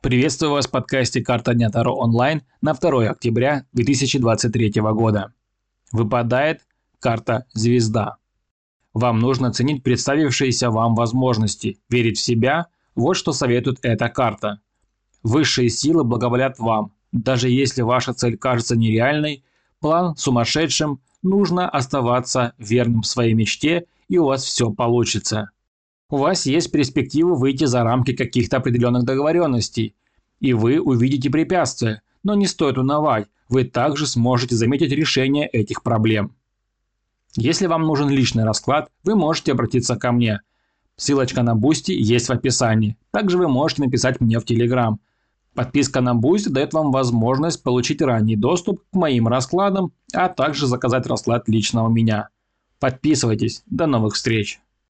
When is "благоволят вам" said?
16.02-16.90